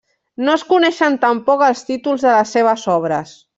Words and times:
No 0.45 0.55
es 0.59 0.63
coneixen 0.69 1.17
tampoc 1.27 1.63
els 1.67 1.85
títols 1.91 2.27
de 2.29 2.35
les 2.39 2.57
seves 2.57 2.89
obres. 2.99 3.39